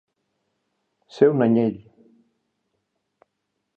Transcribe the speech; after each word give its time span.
Ser 1.17 1.29
un 1.33 1.45
anyell. 1.47 1.77